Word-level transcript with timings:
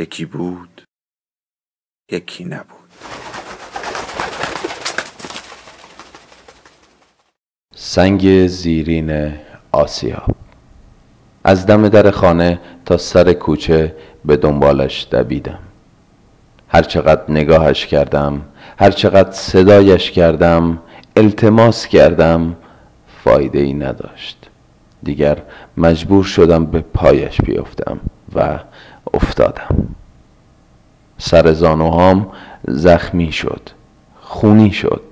یکی 0.00 0.24
بود 0.24 0.82
یکی 2.12 2.44
نبود. 2.44 2.90
سنگ 7.74 8.46
زیرین 8.46 9.34
آسیا. 9.72 10.26
از 11.44 11.66
دم 11.66 11.88
در 11.88 12.10
خانه 12.10 12.60
تا 12.84 12.96
سر 12.96 13.32
کوچه 13.32 13.96
به 14.24 14.36
دنبالش 14.36 15.06
دویدم. 15.10 15.58
هرچقدر 16.68 17.30
نگاهش 17.30 17.86
کردم 17.86 18.42
هرچقدر 18.78 19.32
صدایش 19.32 20.10
کردم 20.10 20.82
التماس 21.16 21.86
کردم 21.86 22.56
فایده 23.24 23.58
ای 23.58 23.74
نداشت. 23.74 24.50
دیگر 25.02 25.42
مجبور 25.76 26.24
شدم 26.24 26.66
به 26.66 26.80
پایش 26.80 27.40
بیفتم 27.40 28.00
و 28.34 28.58
افتادم. 29.14 29.94
سر 31.20 31.52
زانوهام 31.52 32.26
زخمی 32.68 33.32
شد 33.32 33.70
خونی 34.20 34.70
شد. 34.70 35.02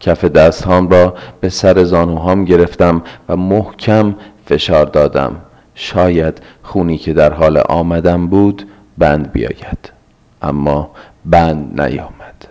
کف 0.00 0.24
دستهام 0.24 0.88
را 0.88 1.14
به 1.40 1.48
سر 1.48 1.84
زانوهام 1.84 2.44
گرفتم 2.44 3.02
و 3.28 3.36
محکم 3.36 4.14
فشار 4.46 4.86
دادم. 4.86 5.36
شاید 5.74 6.42
خونی 6.62 6.98
که 6.98 7.12
در 7.12 7.32
حال 7.32 7.58
آمدن 7.58 8.26
بود 8.26 8.68
بند 8.98 9.32
بیاید 9.32 9.92
اما 10.42 10.90
بند 11.24 11.80
نیامد. 11.80 12.48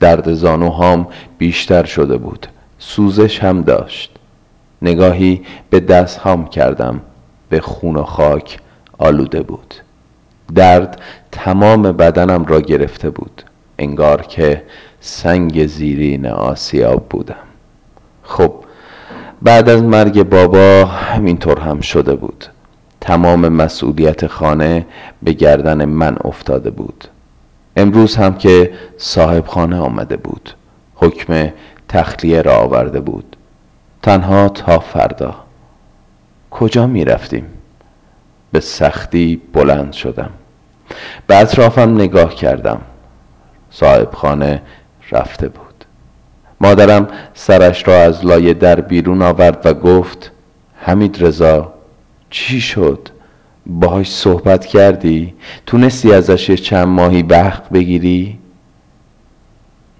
درد 0.00 0.32
زانوهام 0.32 1.06
بیشتر 1.38 1.84
شده 1.84 2.16
بود 2.16 2.46
سوزش 2.78 3.38
هم 3.44 3.62
داشت. 3.62 4.10
نگاهی 4.82 5.42
به 5.70 5.80
دستهام 5.80 6.46
کردم 6.46 7.00
به 7.48 7.60
خون 7.60 7.96
و 7.96 8.02
خاک 8.02 8.58
آلوده 8.98 9.42
بود. 9.42 9.74
درد 10.54 11.00
تمام 11.32 11.82
بدنم 11.82 12.44
را 12.44 12.60
گرفته 12.60 13.10
بود 13.10 13.42
انگار 13.78 14.22
که 14.22 14.62
سنگ 15.00 15.66
زیرین 15.66 16.26
آسیاب 16.26 17.08
بودم. 17.08 17.34
خب 18.22 18.54
بعد 19.42 19.68
از 19.68 19.82
مرگ 19.82 20.22
بابا 20.22 20.84
همینطور 20.84 21.60
هم 21.60 21.80
شده 21.80 22.14
بود. 22.14 22.44
تمام 23.00 23.48
مسئولیت 23.48 24.26
خانه 24.26 24.86
به 25.22 25.32
گردن 25.32 25.84
من 25.84 26.16
افتاده 26.24 26.70
بود. 26.70 27.04
امروز 27.76 28.16
هم 28.16 28.34
که 28.34 28.72
صاحب 28.96 29.46
خانه 29.46 29.76
آمده 29.76 30.16
بود 30.16 30.54
حکم 30.94 31.52
تخلیه 31.88 32.42
را 32.42 32.56
آورده 32.56 33.00
بود. 33.00 33.36
تنها 34.02 34.48
تا 34.48 34.78
فردا. 34.78 35.34
کجا 36.50 36.86
می 36.86 37.04
رفتیم؟ 37.04 37.46
به 38.52 38.60
سختی 38.60 39.42
بلند 39.52 39.92
شدم. 39.92 40.30
به 41.32 41.38
اطرافم 41.38 41.94
نگاه 41.94 42.34
کردم. 42.34 42.80
صاحب 43.70 44.14
خانه 44.14 44.62
رفته 45.12 45.48
بود. 45.48 45.84
مادرم 46.60 47.08
سرش 47.34 47.88
را 47.88 47.94
از 48.02 48.26
لای 48.26 48.54
در 48.54 48.80
بیرون 48.80 49.22
آورد 49.22 49.66
و 49.66 49.74
گفت 49.74 50.30
حمید 50.76 51.24
رضا 51.24 51.72
چی 52.30 52.60
شد؟ 52.60 53.08
باهاش 53.66 54.12
صحبت 54.12 54.66
کردی؟ 54.66 55.34
تونستی 55.66 56.12
ازش 56.12 56.50
چند 56.50 56.88
ماهی 56.88 57.22
بخت 57.22 57.68
بگیری؟ 57.68 58.38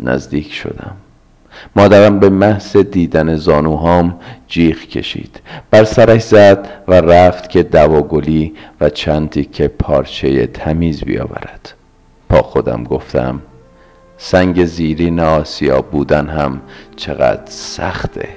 نزدیک 0.00 0.52
شدم. 0.52 0.96
مادرم 1.76 2.20
به 2.20 2.28
محض 2.28 2.76
دیدن 2.76 3.36
زانوهام 3.36 4.20
جیغ 4.48 4.78
کشید. 4.78 5.40
بر 5.70 5.84
سرش 5.84 6.22
زد 6.22 6.68
و 6.88 6.94
رفت 6.94 7.50
که 7.50 7.62
دواگلی 7.62 8.54
و 8.80 8.90
چند 8.90 9.50
که 9.50 9.68
پارچه 9.68 10.46
تمیز 10.46 11.04
بیاورد. 11.04 11.74
با 12.28 12.42
خودم 12.42 12.84
گفتم 12.84 13.40
سنگ 14.16 14.64
زیرین 14.64 15.20
آسیا 15.20 15.82
بودن 15.82 16.28
هم 16.28 16.60
چقدر 16.96 17.42
سخته 17.46 18.28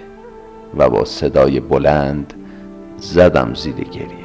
و 0.78 0.90
با 0.90 1.06
صدای 1.06 1.60
بلند 1.60 2.34
زدم 2.98 3.54
زیر 3.54 3.76
گریه. 3.76 4.25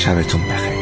شبتون 0.00 0.40
بخیر. 0.48 0.79